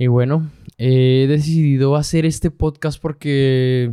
[0.00, 3.92] Y bueno, he decidido hacer este podcast porque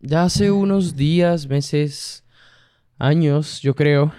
[0.00, 2.26] ya hace unos días, meses,
[2.98, 4.12] años, yo creo,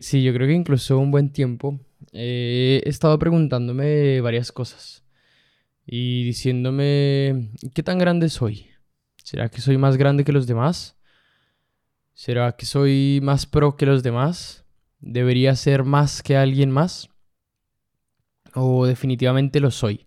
[0.00, 1.78] sí, yo creo que incluso un buen tiempo,
[2.14, 5.04] he estado preguntándome varias cosas
[5.84, 8.68] y diciéndome, ¿qué tan grande soy?
[9.22, 10.96] ¿Será que soy más grande que los demás?
[12.14, 14.64] ¿Será que soy más pro que los demás?
[14.98, 17.10] ¿Debería ser más que alguien más?
[18.56, 20.06] ¿O definitivamente lo soy?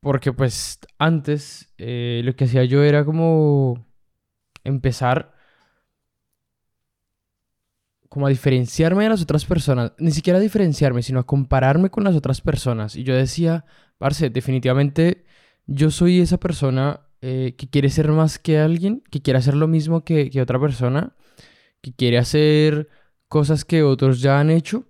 [0.00, 3.86] Porque pues antes eh, lo que hacía yo era como
[4.64, 5.34] empezar
[8.10, 9.92] como a diferenciarme de las otras personas.
[9.98, 12.96] Ni siquiera a diferenciarme, sino a compararme con las otras personas.
[12.96, 13.64] Y yo decía,
[13.98, 15.24] parce, definitivamente
[15.66, 19.68] yo soy esa persona eh, que quiere ser más que alguien, que quiere hacer lo
[19.68, 21.14] mismo que, otra persona,
[21.82, 22.88] que quiere hacer
[23.28, 24.89] cosas que otros ya han hecho.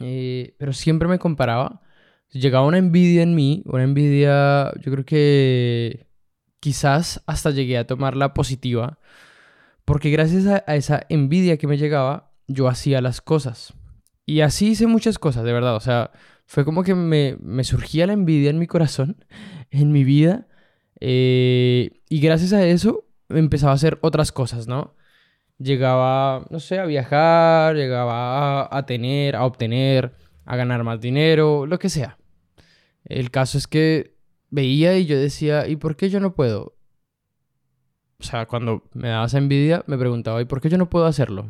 [0.00, 1.82] Eh, pero siempre me comparaba.
[2.30, 6.06] Llegaba una envidia en mí, una envidia, yo creo que
[6.60, 8.98] quizás hasta llegué a tomarla positiva,
[9.84, 13.74] porque gracias a, esa envidia que me llegaba, yo hacía las cosas.
[14.26, 15.74] Y así hice muchas cosas, de verdad.
[15.76, 16.10] O sea,
[16.44, 19.24] fue como que me, surgía la envidia en mi corazón,
[19.70, 20.48] en mi vida,
[21.00, 24.94] eh, y gracias a eso empezaba a hacer otras cosas, ¿no?
[25.58, 31.78] Llegaba, no sé, a viajar, llegaba a, tener, a obtener, a ganar más dinero, lo
[31.78, 32.16] que sea.
[33.04, 34.14] El caso es que
[34.50, 36.76] veía y yo decía, ¿y por qué yo no puedo?
[38.20, 41.06] O sea, cuando me daba esa envidia, me preguntaba, ¿y por qué yo no puedo
[41.06, 41.48] hacerlo?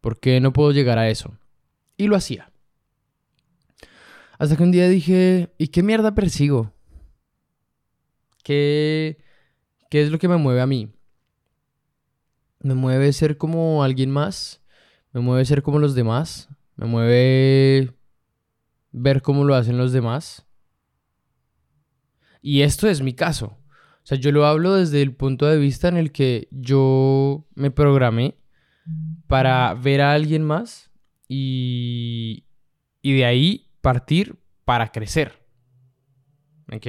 [0.00, 1.38] ¿Por qué no puedo llegar a eso?
[1.96, 2.50] Y lo hacía.
[4.38, 6.72] Hasta que un día dije, ¿y qué mierda persigo?
[8.42, 9.18] ¿Qué,
[9.90, 10.95] qué es lo que me mueve a mí?
[12.66, 14.60] ¿Me mueve ser como alguien más?
[15.12, 16.48] ¿Me mueve ser como los demás?
[16.74, 17.94] ¿Me mueve
[18.90, 20.48] ver cómo lo hacen los demás?
[22.42, 23.56] Y esto es mi caso.
[24.02, 27.70] O sea, yo lo hablo desde el punto de vista en el que yo me
[27.70, 28.36] programé
[29.28, 30.90] para ver a alguien más
[31.28, 32.46] y,
[33.00, 35.40] y de ahí partir para crecer.
[36.72, 36.86] ¿Ok?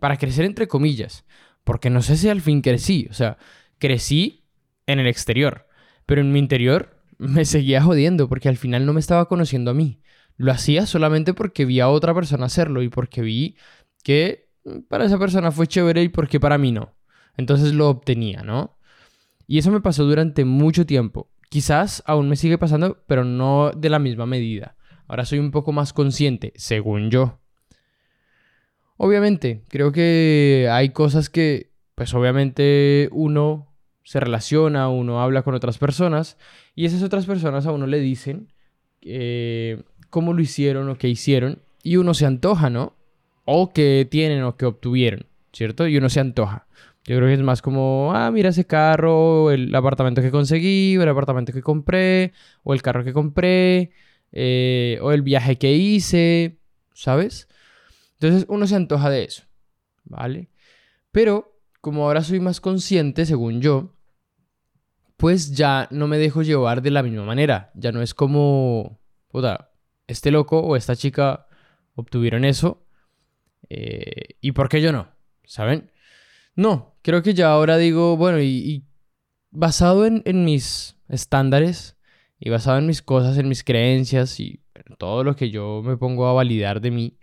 [0.00, 1.24] Para crecer entre comillas.
[1.62, 3.06] Porque no sé si al fin crecí.
[3.10, 3.38] O sea,
[3.78, 4.39] crecí
[4.92, 5.66] en el exterior.
[6.06, 9.74] Pero en mi interior me seguía jodiendo porque al final no me estaba conociendo a
[9.74, 10.00] mí.
[10.36, 13.56] Lo hacía solamente porque vi a otra persona hacerlo y porque vi
[14.02, 14.48] que
[14.88, 16.94] para esa persona fue chévere y porque para mí no.
[17.36, 18.78] Entonces lo obtenía, ¿no?
[19.46, 21.30] Y eso me pasó durante mucho tiempo.
[21.48, 24.76] Quizás aún me sigue pasando, pero no de la misma medida.
[25.08, 27.40] Ahora soy un poco más consciente, según yo.
[28.96, 33.69] Obviamente, creo que hay cosas que, pues obviamente uno
[34.10, 36.36] se relaciona, uno habla con otras personas
[36.74, 38.48] y esas otras personas a uno le dicen
[39.02, 42.96] eh, cómo lo hicieron o qué hicieron y uno se antoja, ¿no?
[43.44, 45.86] O qué tienen o qué obtuvieron, ¿cierto?
[45.86, 46.66] Y uno se antoja.
[47.04, 51.04] Yo creo que es más como, ah, mira ese carro, el apartamento que conseguí, o
[51.04, 52.32] el apartamento que compré,
[52.64, 53.92] o el carro que compré,
[54.32, 56.58] eh, o el viaje que hice,
[56.94, 57.46] ¿sabes?
[58.14, 59.44] Entonces uno se antoja de eso,
[60.02, 60.50] ¿vale?
[61.12, 63.94] Pero como ahora soy más consciente, según yo,
[65.20, 67.70] pues ya no me dejo llevar de la misma manera.
[67.74, 68.98] Ya no es como,
[69.28, 69.70] puta,
[70.06, 71.46] este loco o esta chica
[71.94, 72.86] obtuvieron eso.
[73.68, 75.08] Eh, ¿Y por qué yo no?
[75.44, 75.90] ¿Saben?
[76.56, 78.86] No, creo que ya ahora digo, bueno, y,
[79.50, 81.98] basado en, en, mis estándares,
[82.38, 85.98] y basado en mis cosas, en mis creencias y en todo lo que yo me
[85.98, 87.18] pongo a validar de mí,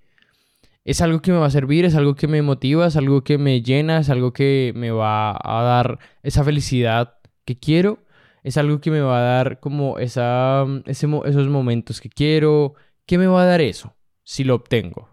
[0.86, 3.40] es algo que me va a servir, es algo que me motiva, es algo que
[3.40, 7.17] me llena, es algo que me va a dar esa felicidad
[7.48, 8.04] que quiero,
[8.44, 12.76] es algo que me va a dar como esa, esos momentos que quiero.
[13.06, 15.10] ¿Qué me va a dar eso si lo obtengo?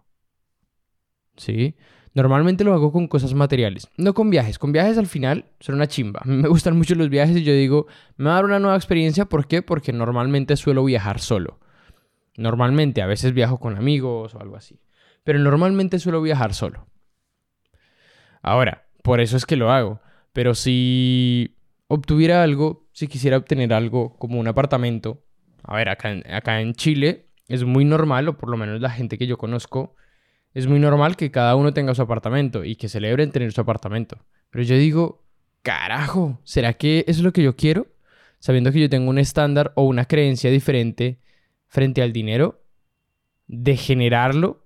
[1.37, 1.77] ¿Sí?
[2.12, 4.59] Normalmente lo hago con cosas materiales, no con viajes.
[4.59, 6.23] Con viajes al final son una chimba.
[6.25, 7.87] Me gustan mucho los viajes y yo digo,
[8.17, 9.25] me va a dar una nueva experiencia.
[9.25, 9.62] ¿Por qué?
[9.62, 11.61] Porque normalmente suelo viajar solo.
[12.37, 14.81] Normalmente, a veces viajo con amigos o algo así.
[15.23, 16.87] Pero normalmente suelo viajar solo.
[18.43, 20.00] Ahora, por eso es que lo hago.
[20.32, 21.54] Pero si
[21.88, 25.25] obtuviera algo, si quisiera obtener algo como un apartamento,
[25.62, 29.26] a ver, acá en Chile es muy normal, o por lo menos la gente que
[29.26, 29.94] yo conozco,
[30.52, 34.19] es muy normal que cada uno tenga su apartamento y que celebren tener su apartamento.
[34.50, 35.25] Pero yo digo,
[35.62, 37.88] carajo, ¿será que es lo que yo quiero?
[38.38, 41.19] Sabiendo que yo tengo un estándar o una creencia diferente
[41.66, 42.62] frente al dinero,
[43.46, 44.63] de generarlo,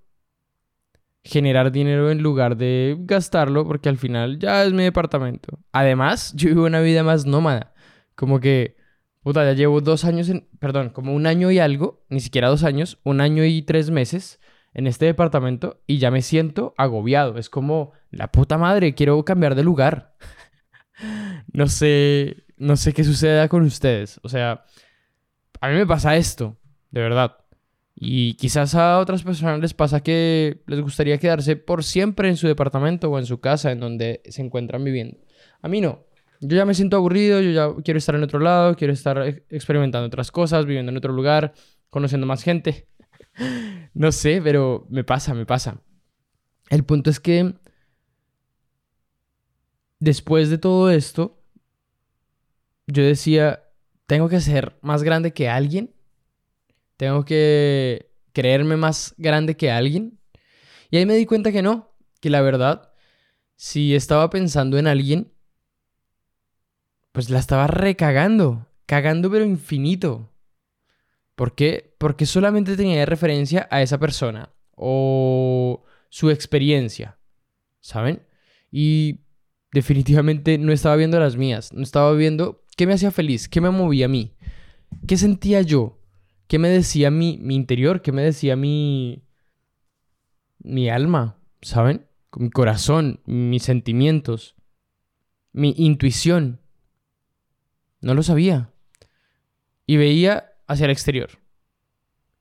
[1.23, 5.59] generar dinero en lugar de gastarlo, porque al final ya es mi departamento.
[5.71, 7.73] Además, yo vivo una vida más nómada,
[8.15, 8.79] como que
[9.21, 12.63] Puta, ya llevo dos años en, perdón, como un año y algo, ni siquiera dos
[12.63, 14.39] años, un año y tres meses
[14.73, 17.37] en este departamento y ya me siento agobiado.
[17.37, 20.15] Es como, la puta madre, quiero cambiar de lugar.
[21.53, 24.21] no sé, no sé qué suceda con ustedes.
[24.23, 24.63] O sea,
[25.59, 26.57] a mí me pasa esto,
[26.91, 27.37] de verdad.
[27.95, 32.47] Y quizás a otras personas les pasa que les gustaría quedarse por siempre en su
[32.47, 35.17] departamento o en su casa en donde se encuentran viviendo.
[35.61, 36.05] A mí no.
[36.41, 40.07] Yo ya me siento aburrido, yo ya quiero estar en otro lado, quiero estar experimentando
[40.07, 41.53] otras cosas, viviendo en otro lugar,
[41.89, 42.87] conociendo más gente.
[43.93, 45.81] no sé, pero me pasa, me pasa.
[46.69, 47.55] El punto es que
[49.99, 51.41] después de todo esto,
[52.87, 53.63] yo decía,
[54.07, 55.93] tengo que ser más grande que alguien,
[56.99, 60.19] tengo que creerme más grande que alguien.
[60.91, 62.91] Y ahí me di cuenta que no, que la verdad,
[63.55, 65.31] si estaba pensando en alguien,
[67.13, 70.33] pues la estaba recagando, cagando pero infinito.
[71.35, 71.95] ¿Por qué?
[71.99, 77.17] Porque solamente tenía referencia a esa persona o su experiencia,
[77.79, 78.27] ¿saben?
[78.73, 79.21] Y
[79.71, 83.69] definitivamente no estaba viendo las mías, no estaba viendo qué me hacía feliz, qué me
[83.69, 84.35] movía a mí,
[85.07, 85.98] qué sentía yo,
[86.49, 89.23] qué me decía mi, mi interior, qué me decía mi,
[90.57, 92.07] mi alma, ¿saben?
[92.35, 94.55] Mi corazón, mis sentimientos,
[95.53, 96.59] mi intuición.
[98.01, 98.71] No lo sabía.
[99.85, 101.29] Y veía hacia el exterior.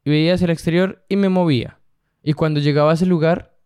[0.05, 1.79] Y veía hacia el exterior y me movía.
[2.23, 3.59] Y cuando llegaba a ese lugar,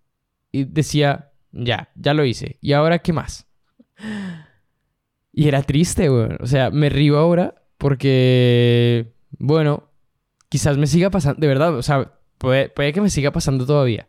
[0.51, 2.59] y decía, ya, ya lo hice.
[2.61, 3.47] ¿Y ahora qué más?
[5.33, 6.31] Y era triste, güey.
[6.41, 9.92] O sea, me río ahora porque, bueno,
[10.53, 14.07] quizás me siga pasando, de verdad, o sea, puede, puede que me siga pasando todavía.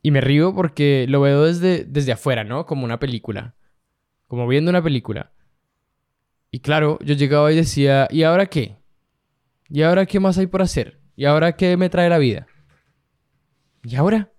[0.00, 2.66] Y me río porque lo veo desde, desde afuera, ¿no?
[2.66, 3.56] Como una película.
[4.28, 5.32] Como viendo una película.
[6.52, 8.76] Y claro, yo llegaba y decía, ¿y ahora qué?
[9.68, 11.00] ¿Y ahora qué más hay por hacer?
[11.16, 12.46] ¿Y ahora qué me trae la vida?
[13.82, 14.30] ¿Y ahora?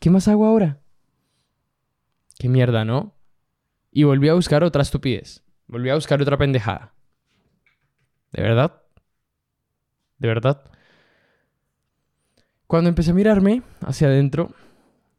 [0.00, 0.78] ¿Qué más hago ahora?
[2.38, 3.16] Qué mierda, ¿no?
[3.90, 5.42] Y volví a buscar otra estupidez.
[5.66, 6.94] Volví a buscar otra pendejada.
[8.30, 8.79] ¿De verdad?
[10.20, 10.62] ¿De verdad?
[12.68, 14.54] Cuando empecé a mirarme hacia adentro,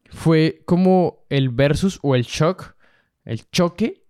[0.08, 2.76] fue como el versus o el shock,
[3.24, 4.06] el choque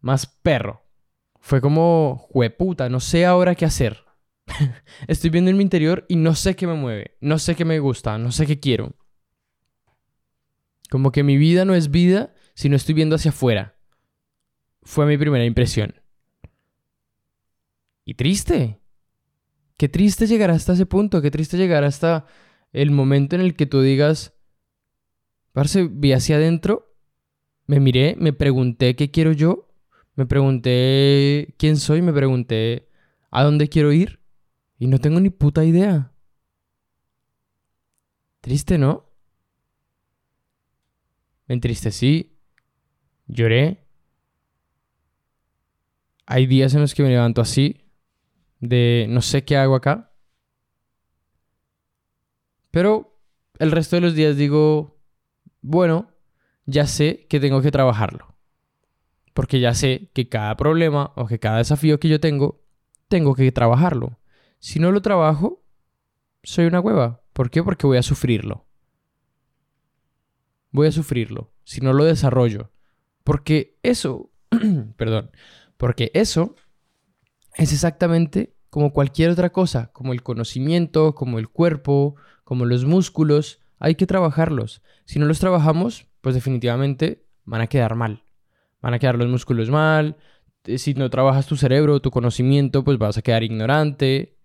[0.00, 0.82] más perro.
[1.40, 4.04] Fue como, jueputa, no sé ahora qué hacer.
[5.06, 7.78] Estoy viendo en mi interior y no sé qué me mueve, no sé qué me
[7.78, 8.92] gusta, no sé qué quiero.
[10.90, 13.76] Como que mi vida no es vida si no estoy viendo hacia afuera.
[14.82, 15.94] Fue mi primera impresión.
[18.04, 18.83] Y triste.
[19.76, 22.26] Qué triste llegar hasta ese punto, qué triste llegar hasta
[22.72, 24.34] el momento en el que tú digas,
[25.52, 26.96] parce, vi hacia adentro,
[27.66, 29.74] me miré, me pregunté qué quiero yo
[30.16, 32.88] me pregunté quién soy, me pregunté
[33.30, 34.20] a dónde quiero ir
[34.78, 36.12] y no tengo ni puta idea.
[38.40, 39.10] Triste, ¿no?
[41.46, 42.38] Me entristecí,
[43.26, 43.86] lloré.
[46.26, 47.83] Hay días en los que me levanto así,
[48.68, 50.12] de no sé qué hago acá.
[52.70, 53.18] Pero
[53.58, 55.00] el resto de los días digo,
[55.62, 56.10] bueno,
[56.66, 58.34] ya sé que tengo que trabajarlo
[59.34, 62.64] porque ya sé que cada problema o que cada desafío que yo tengo,
[63.08, 64.20] tengo que trabajarlo.
[64.60, 65.64] Si no lo trabajo,
[66.44, 67.22] soy una hueva.
[67.32, 67.62] ¿Por qué?
[67.62, 68.64] Porque voy a sufrirlo.
[70.70, 72.70] Voy a sufrirlo si no lo desarrollo.
[73.24, 74.30] Porque eso,
[74.96, 75.32] perdón,
[75.76, 76.54] porque eso
[77.56, 83.60] es exactamente como cualquier otra cosa, como el conocimiento, como el cuerpo, como los músculos,
[83.78, 84.82] hay que trabajarlos.
[85.04, 88.24] Si no los trabajamos, pues definitivamente van a quedar mal
[88.84, 90.18] van a quedar los músculos mal,
[90.64, 94.36] eh, si no trabajas tu cerebro, tu conocimiento, pues vas a quedar ignorante.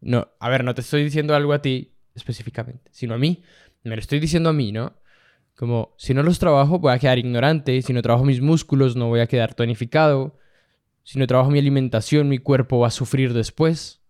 [0.00, 3.44] No, a ver, no te estoy diciendo algo a ti específicamente, sino a mí.
[3.82, 4.92] Me lo estoy diciendo a mí, ¿no?
[5.56, 7.80] Como, si no los trabajo, voy a quedar ignorante.
[7.80, 10.36] Si no trabajo mis músculos, no voy a quedar tonificado.
[11.08, 14.02] Si no trabajo mi alimentación, mi cuerpo va a sufrir después.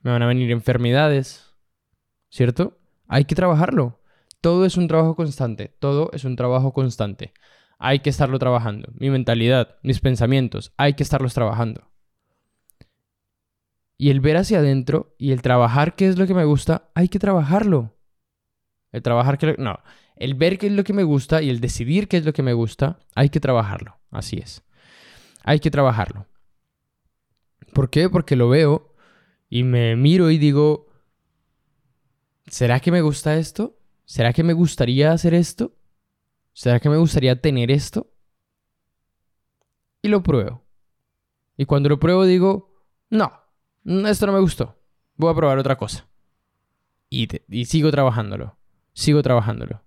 [0.00, 1.54] Me van a venir enfermedades.
[2.28, 2.78] ¿Cierto?
[3.08, 4.00] Hay que trabajarlo.
[4.40, 5.74] Todo es un trabajo constante.
[5.78, 7.32] Todo es un trabajo constante
[7.84, 8.92] hay que estarlo trabajando.
[8.96, 11.90] Mi mentalidad, mis pensamientos, hay que estarlos trabajando.
[13.98, 17.08] Y el ver hacia adentro y el trabajar qué es lo que me gusta, hay
[17.08, 17.92] que trabajarlo.
[18.92, 19.56] El trabajar que...
[19.58, 19.80] No,
[20.14, 22.44] el ver qué es lo que me gusta y el decidir qué es lo que
[22.44, 23.98] me gusta, hay que trabajarlo.
[24.12, 24.62] Así es.
[25.44, 26.26] Hay que trabajarlo.
[27.72, 28.08] ¿Por qué?
[28.08, 28.94] Porque lo veo
[29.48, 30.88] y me miro y digo,
[32.46, 33.78] ¿será que me gusta esto?
[34.04, 35.74] ¿Será que me gustaría hacer esto?
[36.52, 38.10] ¿Será que me gustaría tener esto?
[40.02, 40.62] Y lo pruebo.
[41.56, 42.74] Y cuando lo pruebo digo,
[43.10, 43.32] no,
[43.84, 44.78] esto no me gustó.
[45.16, 46.08] Voy a probar otra cosa.
[47.08, 48.56] Y, y sigo trabajándolo.
[48.92, 49.82] Sigo trabajándolo.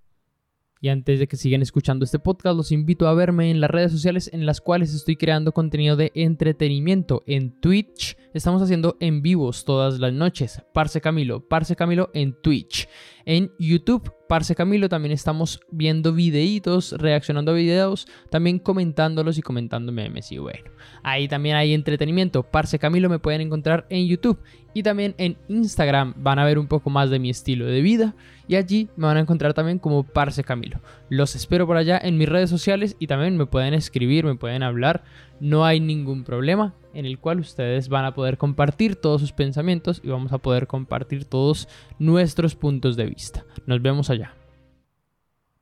[0.81, 3.91] Y antes de que sigan escuchando este podcast, los invito a verme en las redes
[3.91, 7.23] sociales en las cuales estoy creando contenido de entretenimiento.
[7.25, 10.61] En Twitch estamos haciendo en vivos todas las noches.
[10.73, 12.87] Parce Camilo, Parce Camilo en Twitch.
[13.25, 19.91] En YouTube, Parce Camilo, también estamos viendo videitos, reaccionando a videos, también comentándolos y comentando
[19.91, 20.31] memes.
[20.31, 20.69] Y bueno,
[21.01, 22.43] ahí también hay entretenimiento.
[22.43, 24.39] Parce Camilo me pueden encontrar en YouTube.
[24.75, 28.15] Y también en Instagram van a ver un poco más de mi estilo de vida.
[28.47, 30.79] Y allí me van a encontrar también como Parce Camilo.
[31.09, 34.61] Los espero por allá en mis redes sociales y también me pueden escribir, me pueden
[34.61, 35.03] hablar.
[35.39, 40.01] No hay ningún problema en el cual ustedes van a poder compartir todos sus pensamientos
[40.03, 41.67] y vamos a poder compartir todos
[41.99, 43.45] nuestros puntos de vista.
[43.65, 44.33] Nos vemos allá.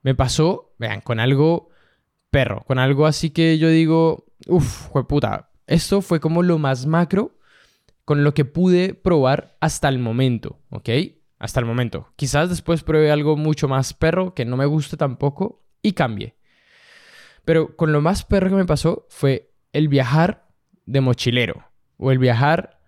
[0.02, 1.70] Me pasó, vean, con algo
[2.30, 7.36] perro, con algo así que yo digo, uff, puta, esto fue como lo más macro
[8.04, 10.90] con lo que pude probar hasta el momento, ¿ok?
[11.38, 12.12] Hasta el momento.
[12.16, 16.36] Quizás después pruebe algo mucho más perro que no me guste tampoco y cambie.
[17.44, 20.48] Pero con lo más perro que me pasó fue el viajar
[20.86, 22.80] de mochilero o el viajar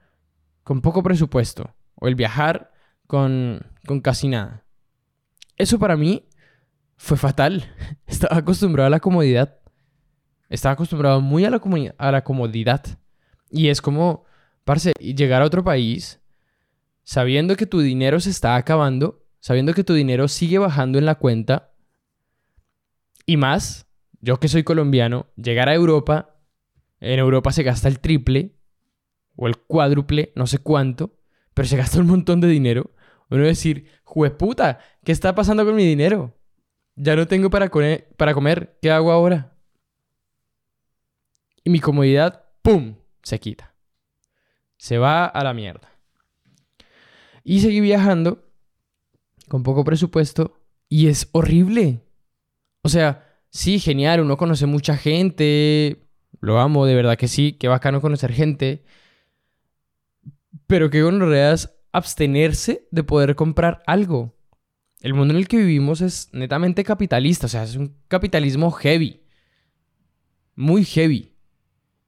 [0.63, 2.73] con poco presupuesto o el viajar
[3.07, 4.65] con, con casi nada.
[5.57, 6.29] Eso para mí
[6.97, 7.75] fue fatal.
[8.07, 9.59] Estaba acostumbrado a la comodidad.
[10.49, 11.61] Estaba acostumbrado muy a la,
[11.99, 12.83] a la comodidad.
[13.51, 14.25] Y es como
[14.65, 16.21] Parce, llegar a otro país
[17.05, 21.15] sabiendo que tu dinero se está acabando, sabiendo que tu dinero sigue bajando en la
[21.15, 21.71] cuenta,
[23.27, 23.87] y más,
[24.21, 26.36] yo que soy colombiano, llegar a Europa,
[27.01, 28.57] en Europa se gasta el triple
[29.37, 31.19] o el cuádruple, no sé cuánto,
[31.55, 32.93] pero se gasta un montón de dinero.
[33.29, 36.39] Uno decir, jueputa, ¿qué está pasando con mi dinero?
[36.95, 37.71] Ya no tengo para,
[38.17, 39.57] para comer, ¿qué hago ahora?
[41.65, 43.77] Y mi comodidad, ¡pum!, se quita
[44.77, 45.91] se va a la mierda.
[47.45, 48.45] Y seguí viajando
[49.49, 52.03] con poco presupuesto y es horrible.
[52.83, 56.06] O sea, sí, genial, uno conoce mucha gente,
[56.41, 58.85] lo amo, de verdad que sí, qué bacano conocer gente.
[60.67, 64.35] Pero qué gonorrea es abstenerse de poder comprar algo.
[65.01, 69.23] El mundo en el que vivimos es netamente capitalista, o sea, es un capitalismo heavy.
[70.55, 71.35] Muy heavy.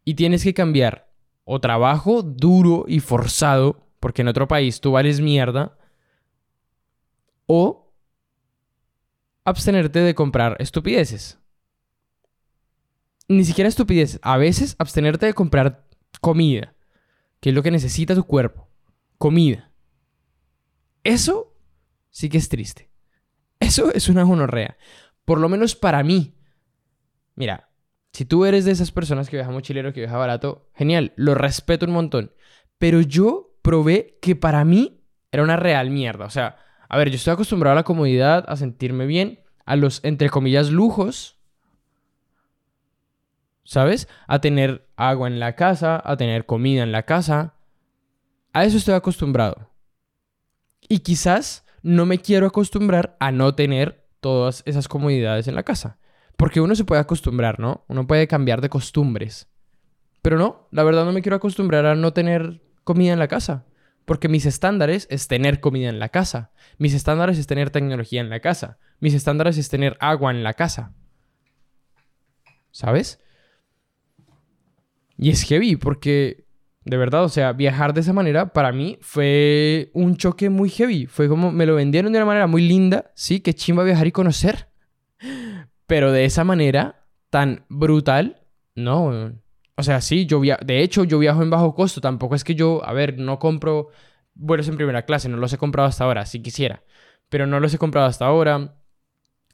[0.05, 1.09] Y tienes que cambiar
[1.45, 5.79] o trabajo duro y forzado, porque en otro país tú vales mierda,
[7.47, 7.95] o
[9.45, 11.38] abstenerte de comprar estupideces.
[13.29, 15.87] Ni siquiera estupideces, a veces abstenerte de comprar
[16.21, 16.75] comida,
[17.41, 18.69] que es lo que necesita tu cuerpo.
[19.19, 19.71] Comida.
[21.05, 21.55] Eso
[22.11, 22.91] sí que es triste.
[23.61, 24.77] Eso es una gonorrea.
[25.25, 26.35] Por lo menos para mí.
[27.35, 27.69] Mira,
[28.13, 31.87] si tú eres de esas personas que viaja mochilero, que viaja barato, genial, lo respeto
[31.87, 32.33] un montón.
[32.79, 36.25] Pero yo probé que para mí era una real mierda.
[36.25, 36.57] O sea,
[36.89, 40.71] a ver, yo estoy acostumbrado a la comodidad, a sentirme bien, a los, entre comillas,
[40.71, 41.38] lujos.
[43.69, 44.09] ¿Sabes?
[44.27, 47.53] A tener agua en la casa, a tener comida en la casa.
[48.55, 49.71] A eso estoy acostumbrado.
[50.89, 55.99] Y quizás no me quiero acostumbrar a no tener todas esas comodidades en la casa.
[56.39, 57.85] Porque uno se puede acostumbrar, ¿no?
[57.89, 59.51] Uno puede cambiar de costumbres.
[60.23, 63.67] Pero no, la verdad no me quiero acostumbrar a no tener comida en la casa.
[64.07, 66.53] Porque mis estándares es tener comida en la casa.
[66.79, 68.79] Mis estándares es tener tecnología en la casa.
[68.99, 70.95] Mis estándares es tener agua en la casa.
[72.71, 73.21] ¿Sabes?
[75.19, 76.47] Y es heavy porque,
[76.85, 81.07] de verdad, o sea, viajar de esa manera para mí fue un choque muy heavy.
[81.07, 83.11] Fue como me lo vendieron de una manera muy linda.
[83.17, 84.69] Sí, qué chimba viajar y conocer.
[85.87, 88.47] Pero de esa manera tan brutal,
[88.77, 89.33] no.
[89.75, 92.01] O sea, sí, yo via de hecho yo viajo en bajo costo.
[92.01, 93.89] Tampoco es que yo, a ver, no compro
[94.35, 96.85] vuelos en primera clase, no los he comprado hasta ahora, si quisiera.
[97.29, 98.77] Pero no los he comprado hasta ahora.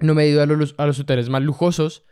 [0.01, 2.05] No me he ido a los, a los hoteles más lujosos.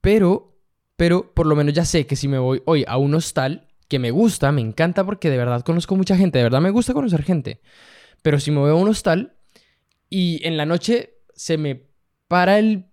[0.00, 0.55] Pero,
[0.96, 3.98] pero por lo menos ya sé que si me voy hoy a un hostal, que
[3.98, 7.22] me gusta, me encanta porque de verdad conozco mucha gente, de verdad me gusta conocer
[7.22, 7.60] gente.
[8.22, 9.36] Pero si me voy a un hostal
[10.10, 11.86] y en la noche se me
[12.28, 12.86] para el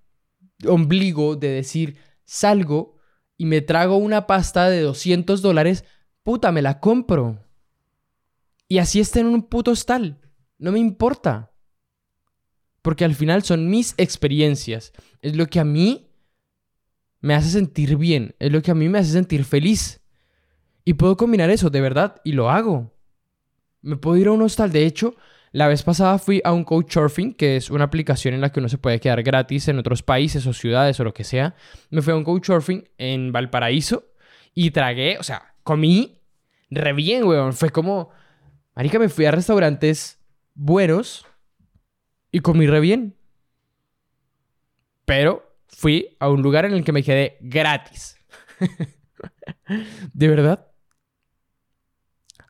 [0.67, 2.97] ombligo de decir, salgo
[3.37, 5.85] y me trago una pasta de 200 dólares,
[6.21, 7.43] puta, me la compro.
[8.67, 10.19] Y así está en un puto hostal.
[10.57, 11.51] No me importa.
[12.81, 14.93] Porque al final son mis experiencias.
[15.21, 16.12] Es lo que a mí
[17.23, 18.35] me hace sentir bien.
[18.37, 20.01] Es lo que a mí me hace sentir feliz.
[20.83, 22.93] Y puedo combinar eso, de verdad, y lo hago.
[23.81, 24.73] Me puedo ir a un hostal.
[24.73, 25.15] De hecho,
[25.53, 28.67] la vez pasada fui a un Couchsurfing, que es una aplicación en la que uno
[28.67, 31.55] se puede quedar gratis en otros países o ciudades o lo que sea.
[31.89, 34.03] Me fui a un Couchsurfing en Valparaíso
[34.53, 36.19] Y tragué, o sea, comí
[36.69, 37.53] re bien, weón.
[37.53, 38.09] Fue como,
[38.75, 40.19] marica, me fui a restaurantes
[40.55, 41.25] buenos
[42.33, 43.15] y comí re bien.
[45.05, 48.17] Pero fui a un lugar en el que me quedé gratis.
[50.13, 50.67] ¿De verdad?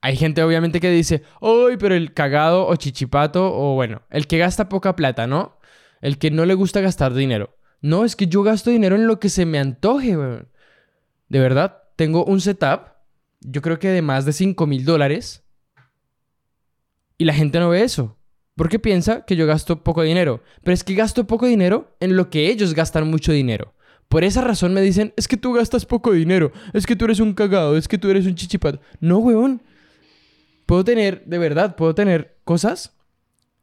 [0.02, 4.38] Hay gente obviamente que dice, uy, pero el cagado o chichipato, o bueno, el que
[4.38, 5.60] gasta poca plata, ¿no?
[6.02, 7.58] El que no le gusta gastar dinero.
[7.82, 10.50] No, es que yo gasto dinero en lo que se me antoje, weón.
[11.30, 12.90] De verdad, tengo un setup,
[13.40, 15.44] yo creo que de más de 5 mil dólares,
[17.18, 18.18] y la gente no ve eso.
[18.56, 20.44] Porque piensa que yo gasto poco dinero.
[20.64, 23.74] Pero es que gasto poco dinero en lo que ellos gastan mucho dinero.
[24.10, 27.20] Por esa razón me dicen, es que tú gastas poco dinero, es que tú eres
[27.20, 28.80] un cagado, es que tú eres un chichipato.
[29.00, 29.62] No, weón.
[30.66, 32.96] Puedo tener, de verdad, puedo tener cosas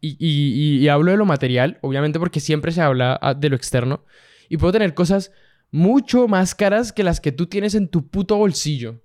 [0.01, 4.05] y, y, hablo de lo material, obviamente porque siempre se habla ah, de lo externo.
[4.49, 5.31] Y puedo tener cosas
[5.71, 9.03] mucho más caras que las que tú tienes en tu puto bolsillo.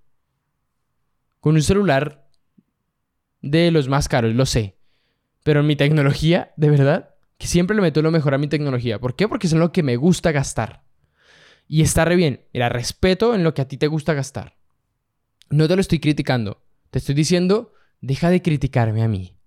[1.40, 2.28] Con un celular
[3.42, 4.78] de los más caros, lo sé.
[5.46, 9.00] Pero en mi tecnología, de verdad, que siempre le meto lo mejor a mi tecnología.
[9.00, 9.28] ¿Por qué?
[9.28, 10.82] Porque es lo que me gusta gastar.
[11.68, 12.48] Y está re bien.
[12.52, 14.58] Era respeto en lo que a ti te gusta gastar.
[15.52, 16.64] No te lo estoy criticando.
[16.90, 19.38] Te estoy diciendo, deja de criticarme a mí.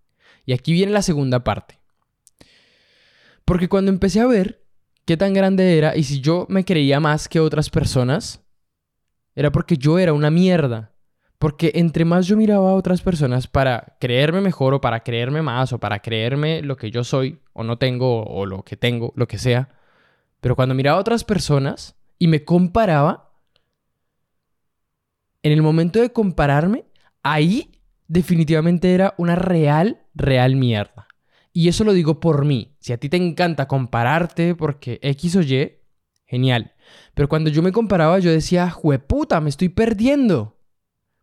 [0.47, 1.81] Y aquí viene la segunda parte.
[3.45, 4.64] Porque cuando empecé a ver
[5.05, 8.45] qué tan grande era y si yo me creía más que otras personas,
[9.35, 10.93] era porque yo era una mierda.
[11.38, 15.73] Porque entre más yo miraba a otras personas para creerme mejor o para creerme más
[15.73, 19.28] o para creerme lo que yo soy o no tengo o lo que tengo, lo
[19.28, 19.68] que sea,
[20.40, 23.33] pero cuando miraba a otras personas y me comparaba,
[25.42, 26.85] en el momento de compararme,
[27.23, 27.71] ahí
[28.09, 31.07] definitivamente era una real, real mierda.
[31.52, 32.76] Y eso lo digo por mí.
[32.80, 35.78] Si a ti te encanta compararte porque X o Y,
[36.26, 36.75] genial.
[37.14, 40.58] Pero cuando yo me comparaba, yo decía, jueputa, me estoy perdiendo.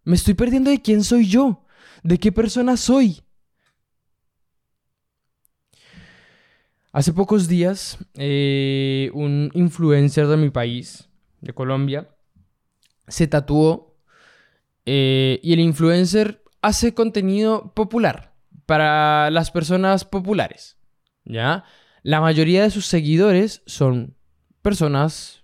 [0.05, 1.65] Me estoy perdiendo de quién soy yo,
[2.03, 3.23] de qué persona soy.
[6.91, 11.09] Hace pocos días, eh, un influencer de mi país,
[11.41, 12.07] de Colombia,
[13.07, 13.97] se tatuó
[14.85, 18.35] eh, y el influencer hace contenido popular
[18.67, 20.77] para las personas populares,
[21.25, 21.65] ¿ya?
[22.03, 24.15] La mayoría de sus seguidores son
[24.61, 25.43] personas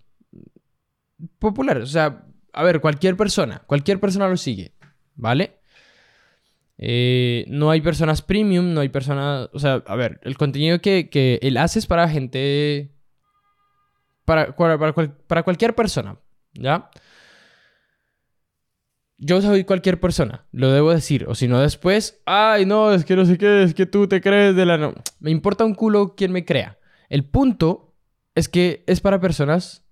[1.39, 4.73] populares, o sea, a ver, cualquier persona, cualquier persona lo sigue,
[5.15, 5.59] ¿vale?
[6.77, 11.39] Eh, no hay personas premium, no hay personas, o sea, a ver, el contenido que,
[11.41, 12.91] él hace es para gente,
[14.25, 16.17] para, para, cualquier persona,
[16.53, 16.89] ¿ya?
[19.19, 23.15] Yo soy cualquier persona, lo debo decir, o si no después, ay, no, es que
[23.15, 24.79] no sé qué, es que tú te crees de la...
[24.79, 24.95] No.
[25.19, 26.79] Me importa un culo quien me crea.
[27.07, 27.93] El punto
[28.33, 29.85] es que es para personas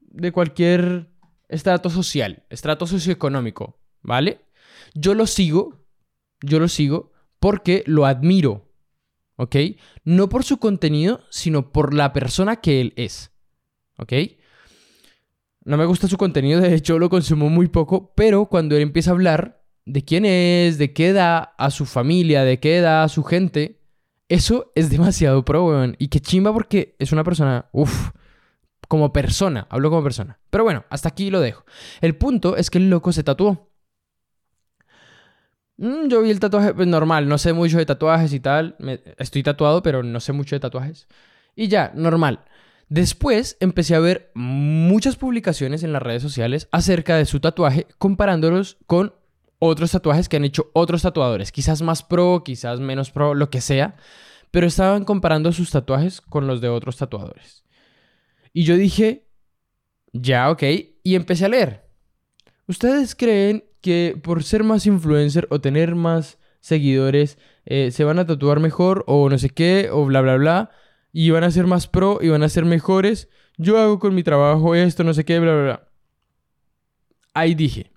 [0.00, 1.13] de cualquier
[1.48, 4.40] estrato social, estrato socioeconómico, ¿vale?
[4.94, 5.86] Yo lo sigo,
[6.40, 8.70] yo lo sigo porque lo admiro,
[9.36, 9.56] ¿ok?
[10.04, 13.32] No por su contenido, sino por la persona que él es,
[13.98, 14.12] ¿ok?
[15.64, 19.10] No me gusta su contenido, de hecho lo consumo muy poco, pero cuando él empieza
[19.10, 23.08] a hablar de quién es, de qué da a su familia, de qué da a
[23.08, 23.80] su gente,
[24.28, 25.96] eso es demasiado pro, weón.
[25.98, 28.10] Y qué chimba porque es una persona, uff,
[28.94, 30.38] como persona, hablo como persona.
[30.50, 31.64] Pero bueno, hasta aquí lo dejo.
[32.00, 33.68] El punto es que el loco se tatuó.
[35.78, 38.76] Mm, yo vi el tatuaje pues, normal, no sé mucho de tatuajes y tal.
[39.18, 41.08] estoy tatuado, pero no sé mucho de tatuajes.
[41.56, 42.44] Y ya, normal.
[42.88, 48.76] Después empecé a ver muchas publicaciones en las redes sociales acerca de su tatuaje, comparándolos
[48.86, 49.12] con
[49.58, 51.50] otros tatuajes que han hecho otros tatuadores.
[51.50, 53.96] Quizás más pro, quizás menos pro, lo que sea.
[54.52, 57.64] Pero estaban comparando sus tatuajes con los de otros tatuadores.
[58.54, 59.26] Y yo dije,
[60.12, 60.62] ya, ok,
[61.02, 61.90] y empecé a leer.
[62.68, 67.36] ¿Ustedes creen que por ser más influencer o tener más seguidores
[67.66, 70.70] eh, se van a tatuar mejor o no sé qué o bla, bla, bla?
[71.12, 73.28] Y van a ser más pro y van a ser mejores.
[73.56, 75.88] Yo hago con mi trabajo esto, no sé qué, bla, bla, bla.
[77.34, 77.90] Ahí dije,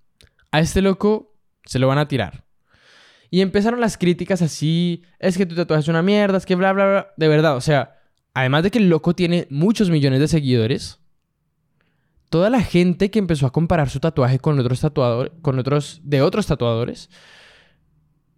[0.51, 2.45] a este loco se lo van a tirar.
[3.29, 6.73] Y empezaron las críticas así, es que tu tatuaje es una mierda, es que bla,
[6.73, 7.13] bla, bla.
[7.15, 7.96] De verdad, o sea,
[8.37, 10.99] además de que el loco tiene muchos millones de seguidores,
[12.29, 16.21] toda la gente que empezó a comparar su tatuaje con otros tatuadores, con otros de
[16.21, 17.09] otros tatuadores,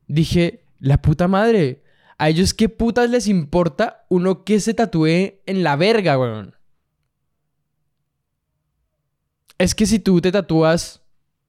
[0.07, 1.83] dije, la puta madre,
[2.17, 6.55] a ellos qué putas les importa uno que se tatúe en la verga, weón.
[9.57, 11.01] Es que si tú te tatúas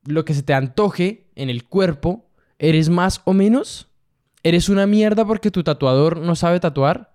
[0.02, 3.86] lo que se te antoje en el cuerpo, ¿eres más o menos?
[4.42, 7.09] ¿Eres una mierda porque tu tatuador no sabe tatuar?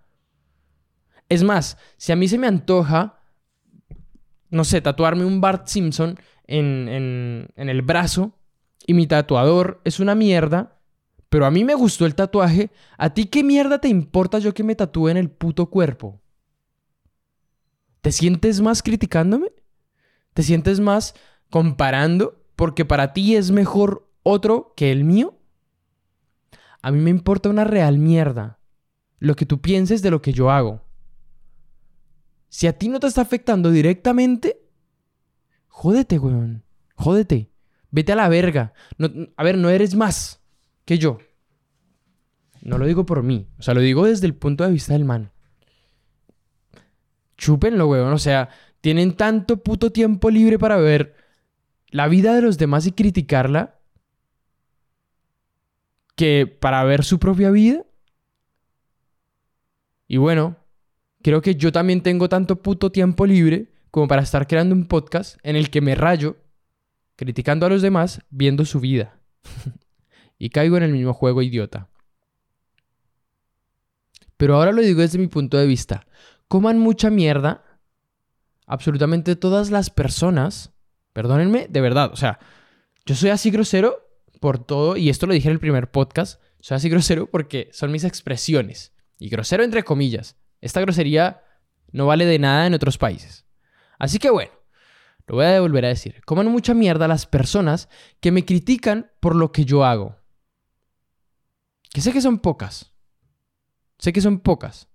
[1.30, 3.20] Es más, si a mí se me antoja,
[4.50, 8.38] no sé, tatuarme un Bart Simpson en, el brazo
[8.86, 10.80] y mi tatuador es una mierda,
[11.30, 14.64] pero a mí me gustó el tatuaje, ¿a ti qué mierda te importa yo que
[14.64, 16.22] me tatúe en el puto cuerpo?
[18.02, 19.52] ¿Te sientes más criticándome?
[20.34, 21.16] ¿Te sientes más
[21.50, 25.40] comparando porque para ti es mejor otro que el mío?
[26.84, 28.60] A mí me importa una real mierda
[29.20, 30.85] lo que tú pienses de lo que yo hago.
[32.56, 34.62] Si a ti no te está afectando directamente,
[35.68, 36.64] jódete, weón.
[36.96, 37.52] Jódete.
[37.92, 38.72] Vete a la verga.
[39.36, 40.42] a ver, no eres más
[40.86, 41.18] que yo.
[42.62, 43.50] No lo digo por mí.
[43.60, 45.34] O sea, lo digo desde el punto de vista del man.
[47.36, 48.14] Chúpenlo, weón.
[48.14, 48.48] O sea,
[48.80, 51.14] tienen tanto puto tiempo libre para ver
[51.90, 53.82] la vida de los demás y criticarla
[56.16, 57.86] que para ver su propia vida.
[60.08, 60.56] Y bueno,
[61.26, 65.40] creo que yo también tengo tanto puto tiempo libre como para estar creando un podcast
[65.42, 66.38] en el que me rayo
[67.16, 69.20] criticando a los demás viendo su vida.
[70.38, 71.90] y caigo en el mismo juego idiota.
[74.38, 76.06] Pero ahora lo digo desde mi punto de vista.
[76.48, 77.64] Coman mucha mierda.
[78.68, 80.74] Absolutamente todas las personas.
[81.12, 82.12] Perdónenme, de verdad.
[82.14, 82.38] O sea,
[83.08, 83.98] yo soy así grosero
[84.40, 84.96] por todo.
[84.96, 86.40] Y esto lo dije en el primer podcast.
[86.60, 88.94] Soy así grosero porque son mis expresiones.
[89.18, 90.36] Y grosero entre comillas.
[90.66, 91.44] Esta grosería
[91.92, 93.46] no vale de nada en otros países.
[94.00, 94.52] Así que bueno,
[95.28, 96.22] lo voy a volver a decir.
[96.26, 97.88] Coman mucha mierda las personas
[98.20, 100.16] que me critican por lo que yo hago.
[101.94, 102.94] Que sé que son pocas.
[104.00, 104.90] Sé que son pocas.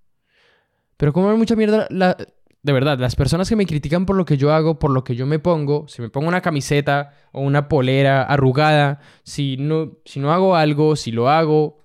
[0.97, 4.53] Pero coman mucha mierda de verdad, las personas que me critican por lo que yo
[4.53, 8.25] hago, por lo que yo me pongo, si me pongo una camiseta o una polera
[8.25, 11.79] arrugada, si no, si no hago algo, si lo hago,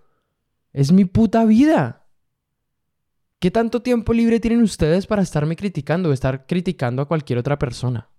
[0.74, 2.05] es mi puta vida.
[3.46, 7.60] ¿Qué tanto tiempo libre tienen ustedes para estarme criticando o estar criticando a cualquier otra
[7.60, 8.10] persona?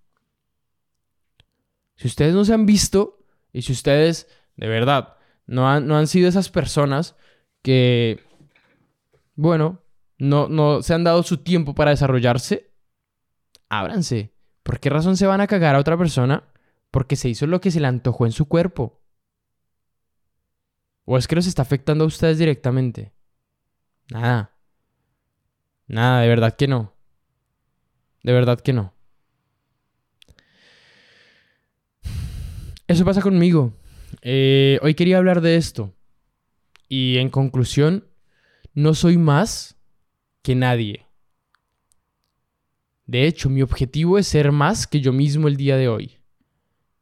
[1.97, 3.19] Si ustedes no se han visto
[3.51, 7.17] y si ustedes, de verdad, no han, no han sido esas personas
[7.61, 8.23] que,
[9.35, 9.81] bueno,
[10.17, 12.71] no, no se han dado su tiempo para desarrollarse,
[13.67, 14.33] ábranse.
[14.63, 16.45] ¿Por qué razón se van a cagar a otra persona?
[16.89, 19.01] Porque se hizo lo que se le antojó en su cuerpo.
[21.03, 23.11] ¿O es que los está afectando a ustedes directamente?
[24.09, 24.56] Nada.
[25.87, 26.93] Nada, de verdad que no.
[28.23, 28.93] De verdad que no.
[32.87, 33.73] Eso pasa conmigo.
[34.21, 35.93] Eh, hoy quería hablar de esto.
[36.89, 38.05] Y en conclusión,
[38.73, 39.77] no soy más
[40.41, 41.05] que nadie.
[43.05, 46.17] De hecho, mi objetivo es ser más que yo mismo el día de hoy.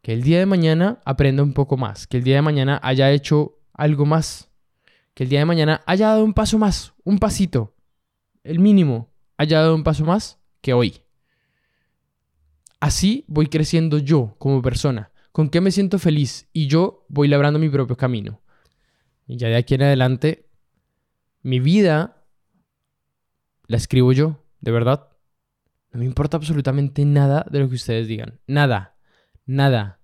[0.01, 2.05] Que el día de mañana aprenda un poco más.
[2.05, 4.49] Que el día de mañana haya hecho algo más.
[5.15, 6.93] Que el día de mañana haya dado un paso más.
[7.03, 7.74] Un pasito
[8.45, 11.01] el mínimo, haya dado un paso más que hoy.
[12.79, 17.59] Así voy creciendo yo como persona, con qué me siento feliz y yo voy labrando
[17.59, 18.41] mi propio camino.
[19.27, 20.47] Y ya de aquí en adelante,
[21.41, 22.23] mi vida
[23.67, 25.09] la escribo yo, de verdad.
[25.91, 28.39] No me importa absolutamente nada de lo que ustedes digan.
[28.47, 28.97] Nada.
[29.45, 29.99] Nada.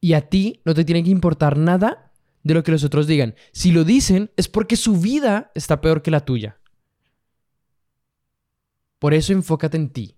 [0.00, 3.34] Y a ti no te tiene que importar nada de lo que los otros digan.
[3.52, 6.58] Si lo dicen es porque su vida está peor que la tuya.
[8.98, 10.16] Por eso enfócate en ti.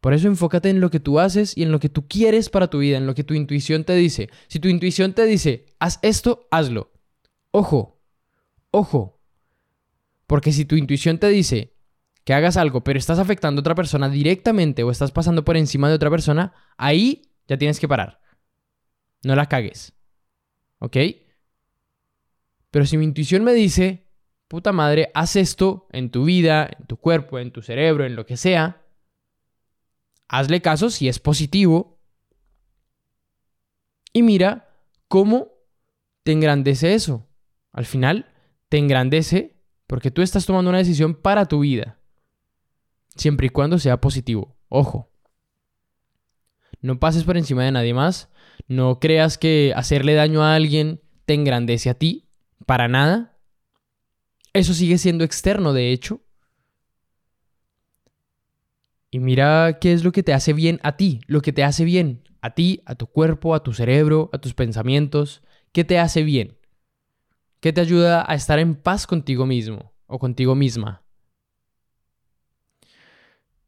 [0.00, 2.68] Por eso enfócate en lo que tú haces y en lo que tú quieres para
[2.68, 4.30] tu vida, en lo que tu intuición te dice.
[4.48, 6.90] Si tu intuición te dice, haz esto, hazlo.
[7.52, 8.02] Ojo,
[8.72, 9.20] ojo.
[10.26, 11.76] Porque si tu intuición te dice
[12.24, 15.88] que hagas algo, pero estás afectando a otra persona directamente o estás pasando por encima
[15.88, 18.20] de otra persona, ahí ya tienes que parar.
[19.22, 19.92] No la cagues.
[20.78, 20.96] ¿Ok?
[22.72, 24.01] Pero si mi intuición me dice,
[24.52, 28.26] puta madre, haz esto en tu vida, en tu cuerpo, en tu cerebro, en lo
[28.26, 28.82] que sea.
[30.28, 31.98] Hazle caso si es positivo.
[34.12, 34.68] Y mira
[35.08, 35.48] cómo
[36.22, 37.26] te engrandece eso.
[37.72, 38.26] Al final,
[38.68, 41.98] te engrandece porque tú estás tomando una decisión para tu vida.
[43.16, 44.54] Siempre y cuando sea positivo.
[44.68, 45.10] Ojo.
[46.82, 48.28] No pases por encima de nadie más.
[48.68, 52.28] No creas que hacerle daño a alguien te engrandece a ti.
[52.66, 53.31] Para nada.
[54.52, 56.20] Eso sigue siendo externo, de hecho.
[59.10, 61.84] Y mira qué es lo que te hace bien a ti, lo que te hace
[61.84, 65.42] bien a ti, a tu cuerpo, a tu cerebro, a tus pensamientos.
[65.72, 66.58] ¿Qué te hace bien?
[67.60, 71.02] ¿Qué te ayuda a estar en paz contigo mismo o contigo misma?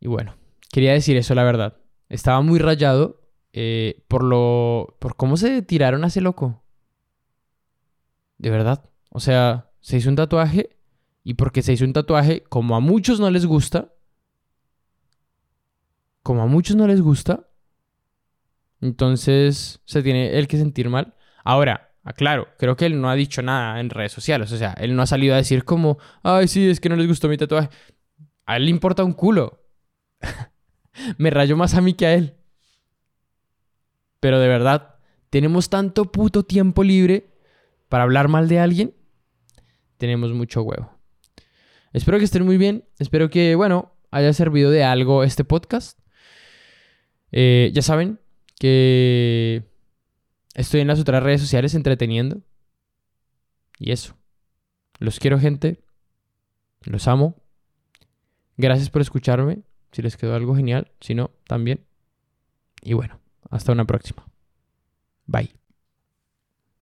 [0.00, 0.34] Y bueno,
[0.70, 1.76] quería decir eso, la verdad.
[2.08, 4.96] Estaba muy rayado eh, por lo.
[4.98, 6.64] por cómo se tiraron a ese loco.
[8.38, 8.90] De verdad.
[9.10, 10.70] O sea, se hizo un tatuaje
[11.24, 13.92] y porque se hizo un tatuaje, como a muchos no les gusta,
[16.22, 17.50] como a muchos no les gusta,
[18.80, 21.14] Entonces se tiene él que sentir mal.
[21.44, 24.50] Ahora, aclaro, creo que él no ha dicho nada en redes sociales.
[24.52, 27.06] O sea, él no ha salido a decir como, ay, sí, es que no les
[27.06, 27.68] gustó mi tatuaje.
[28.46, 29.66] A él le importa un culo.
[31.18, 32.36] Me rayo más a mí que a él.
[34.20, 34.96] Pero de verdad,
[35.28, 37.34] tenemos tanto puto tiempo libre
[37.90, 38.94] para hablar mal de alguien.
[39.98, 40.90] Tenemos mucho huevo.
[41.92, 42.84] Espero que estén muy bien.
[42.98, 45.98] Espero que, bueno, haya servido de algo este podcast.
[47.32, 48.20] Eh, ya saben
[48.58, 49.64] que
[50.54, 52.42] estoy en las otras redes sociales entreteniendo.
[53.78, 54.16] Y eso.
[54.98, 55.84] Los quiero, gente.
[56.82, 57.42] Los amo.
[58.56, 59.62] Gracias por escucharme.
[59.92, 60.92] Si les quedó algo genial.
[61.00, 61.84] Si no, también.
[62.82, 64.26] Y bueno, hasta una próxima.
[65.26, 65.63] Bye.